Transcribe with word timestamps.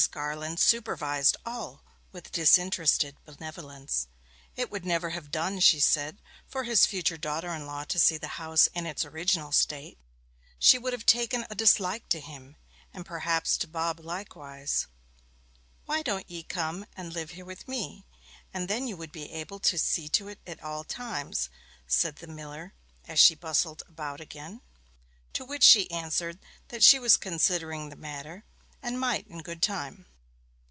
Garland 0.09 0.59
supervised 0.59 1.37
all 1.45 1.83
with 2.11 2.31
disinterested 2.31 3.17
benevolence. 3.23 4.07
It 4.55 4.71
would 4.71 4.83
never 4.83 5.11
have 5.11 5.29
done, 5.29 5.59
she 5.59 5.79
said, 5.79 6.17
for 6.47 6.63
his 6.63 6.87
future 6.87 7.17
daughter 7.17 7.53
in 7.53 7.67
law 7.67 7.83
to 7.83 7.99
see 7.99 8.17
the 8.17 8.29
house 8.39 8.65
in 8.73 8.87
its 8.87 9.05
original 9.05 9.51
state. 9.51 9.99
She 10.57 10.79
would 10.79 10.91
have 10.93 11.05
taken 11.05 11.45
a 11.51 11.55
dislike 11.55 12.09
to 12.09 12.19
him, 12.19 12.55
and 12.91 13.05
perhaps 13.05 13.57
to 13.57 13.67
Bob 13.67 13.99
likewise. 13.99 14.87
'Why 15.85 16.01
don't 16.01 16.27
ye 16.29 16.41
come 16.41 16.87
and 16.97 17.13
live 17.13 17.29
here 17.31 17.45
with 17.45 17.67
me, 17.67 18.03
and 18.51 18.67
then 18.67 18.87
you 18.87 18.97
would 18.97 19.11
be 19.11 19.31
able 19.31 19.59
to 19.59 19.77
see 19.77 20.09
to 20.09 20.27
it 20.29 20.39
at 20.47 20.63
all 20.63 20.83
times?' 20.83 21.47
said 21.85 22.15
the 22.15 22.25
miller 22.27 22.73
as 23.07 23.19
she 23.19 23.35
bustled 23.35 23.83
about 23.87 24.19
again. 24.19 24.61
To 25.33 25.45
which 25.45 25.63
she 25.63 25.91
answered 25.91 26.39
that 26.69 26.83
she 26.83 26.97
was 26.97 27.17
considering 27.17 27.89
the 27.89 27.95
matter, 27.95 28.43
and 28.83 28.99
might 28.99 29.27
in 29.27 29.37
good 29.43 29.61
time. 29.61 30.07